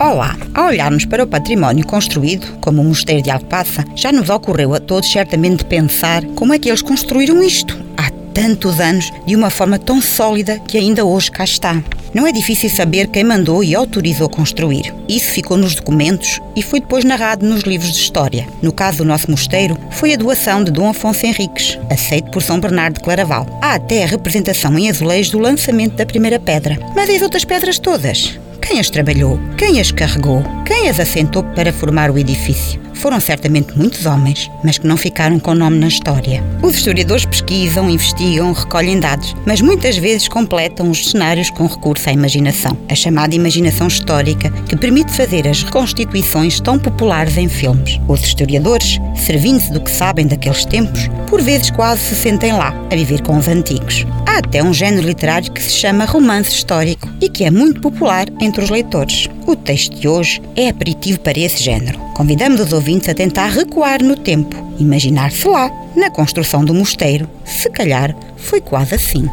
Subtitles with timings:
[0.00, 0.36] Olá!
[0.54, 4.78] Ao olharmos para o património construído, como o Mosteiro de Alcobaça, já nos ocorreu a
[4.78, 9.76] todos certamente pensar como é que eles construíram isto há tantos anos de uma forma
[9.76, 11.82] tão sólida que ainda hoje cá está.
[12.14, 14.94] Não é difícil saber quem mandou e autorizou construir.
[15.08, 18.46] Isso ficou nos documentos e foi depois narrado nos livros de história.
[18.62, 22.60] No caso do nosso mosteiro, foi a doação de Dom Afonso Henriques, aceito por São
[22.60, 23.48] Bernardo de Claraval.
[23.60, 26.78] Há até a representação em azulejos do lançamento da primeira pedra.
[26.94, 28.38] Mas e as outras pedras todas?
[28.60, 29.38] Quem as trabalhou?
[29.56, 30.42] Quem as carregou?
[30.64, 32.80] Quem as assentou para formar o edifício?
[32.94, 36.42] Foram certamente muitos homens, mas que não ficaram com nome na história.
[36.60, 42.12] Os historiadores pesquisam, investigam, recolhem dados, mas muitas vezes completam os cenários com recurso à
[42.12, 48.00] imaginação, a chamada imaginação histórica, que permite fazer as reconstituições tão populares em filmes.
[48.08, 52.96] Os historiadores, servindo-se do que sabem daqueles tempos, por vezes quase se sentem lá, a
[52.96, 54.04] viver com os antigos.
[54.38, 58.62] Até um género literário que se chama romance histórico e que é muito popular entre
[58.62, 59.28] os leitores.
[59.44, 61.98] O texto de hoje é aperitivo para esse género.
[62.14, 67.28] Convidamos os ouvintes a tentar recuar no tempo, imaginar-se lá, na construção do mosteiro.
[67.44, 69.28] Se calhar foi quase assim.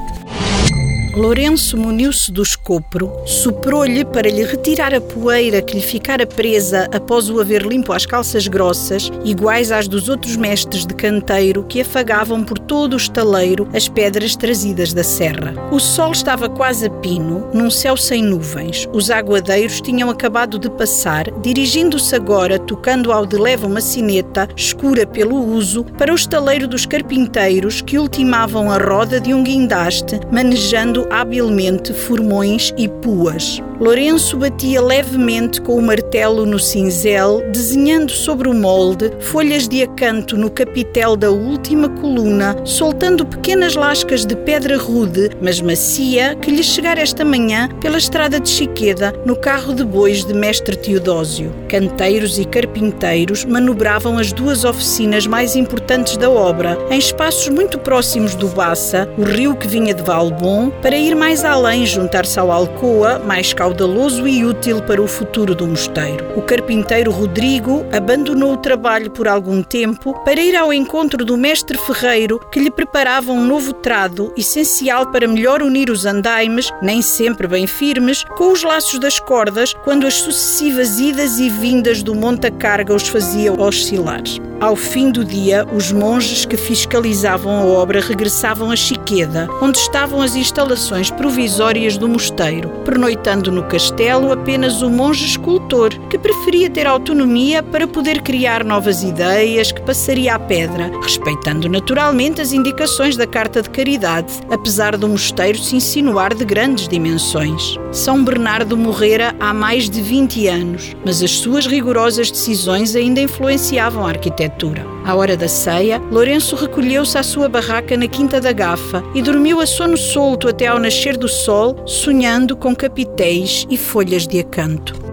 [1.16, 7.30] Lourenço muniu-se do escopro, soprou-lhe para lhe retirar a poeira que lhe ficara presa após
[7.30, 12.44] o haver limpo as calças grossas, iguais às dos outros mestres de canteiro que afagavam
[12.44, 15.54] por todo o estaleiro as pedras trazidas da serra.
[15.72, 18.86] O sol estava quase a pino, num céu sem nuvens.
[18.92, 25.08] Os aguadeiros tinham acabado de passar, dirigindo-se agora, tocando ao de leve uma sineta, escura
[25.08, 31.05] pelo uso, para o estaleiro dos carpinteiros que ultimavam a roda de um guindaste, manejando
[31.12, 33.62] habilmente formões e puas.
[33.80, 40.38] Lourenço batia levemente com o martelo no cinzel, desenhando sobre o molde folhas de acanto
[40.38, 46.64] no capitel da última coluna, soltando pequenas lascas de pedra rude, mas macia, que lhe
[46.64, 51.52] chegara esta manhã pela estrada de Chiqueda, no carro de bois de mestre Teodósio.
[51.68, 58.36] Canteiros e carpinteiros manobravam as duas oficinas mais importantes da obra, em espaços muito próximos
[58.36, 63.20] do Bassa, o rio que vinha de Valbon, para ir mais além, juntar-se ao Alcoa,
[63.20, 66.24] mais caudaloso e útil para o futuro do mosteiro.
[66.38, 71.76] O carpinteiro Rodrigo abandonou o trabalho por algum tempo para ir ao encontro do mestre
[71.76, 77.48] ferreiro que lhe preparava um novo trado, essencial para melhor unir os andaimes, nem sempre
[77.48, 82.94] bem firmes, com os laços das cordas, quando as sucessivas idas e vindas do monta-carga
[82.94, 84.22] os faziam oscilar.
[84.66, 90.20] Ao fim do dia, os monges que fiscalizavam a obra regressavam a Chiqueda, onde estavam
[90.20, 96.88] as instalações provisórias do mosteiro, pernoitando no castelo apenas o monge escultor, que preferia ter
[96.88, 103.28] autonomia para poder criar novas ideias que passaria à pedra, respeitando naturalmente as indicações da
[103.28, 107.78] Carta de Caridade, apesar do mosteiro se insinuar de grandes dimensões.
[107.96, 114.06] São Bernardo morrera há mais de 20 anos, mas as suas rigorosas decisões ainda influenciavam
[114.06, 114.86] a arquitetura.
[115.06, 119.62] À hora da ceia, Lourenço recolheu-se à sua barraca na Quinta da Gafa e dormiu
[119.62, 125.05] a sono solto até ao nascer do sol, sonhando com capitéis e folhas de acanto.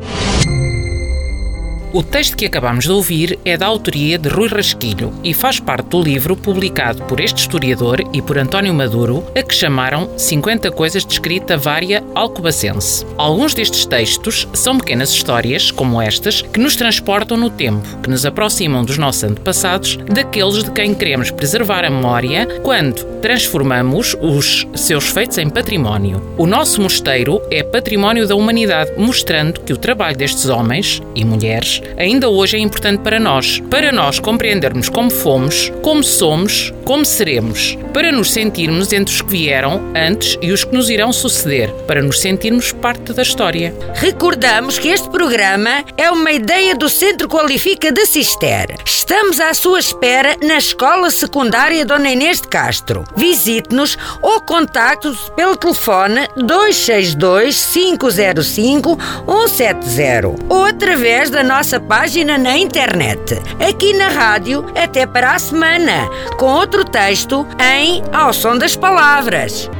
[1.95, 5.89] O texto que acabamos de ouvir é da autoria de Rui Rasquilho e faz parte
[5.89, 11.05] do livro publicado por este historiador e por António Maduro, a que chamaram 50 coisas
[11.05, 13.05] de escrita vária alcobacense.
[13.19, 18.25] Alguns destes textos são pequenas histórias, como estas, que nos transportam no tempo, que nos
[18.25, 25.09] aproximam dos nossos antepassados, daqueles de quem queremos preservar a memória quando transformamos os seus
[25.09, 26.23] feitos em património.
[26.39, 31.82] O nosso mosteiro é património da humanidade, mostrando que o trabalho destes homens e mulheres
[31.97, 37.79] ainda hoje é importante para nós, para nós compreendermos como fomos, como somos, como seremos,
[37.93, 42.03] para nos sentirmos entre os que vieram antes e os que nos irão suceder, para
[42.03, 43.75] nos sentirmos parte da história.
[43.95, 48.77] Recordamos que este programa é uma ideia do Centro Qualifica de Cister.
[48.85, 53.05] Estamos à sua espera na Escola Secundária Dona Inês de Castro.
[53.17, 61.43] Visite-nos ou contacte-nos pelo telefone 262 505 170 ou através da
[61.73, 63.41] nossa página na internet.
[63.67, 66.07] Aqui na rádio, até para a semana,
[66.39, 69.71] com outro texto em Ao Som das Palavras.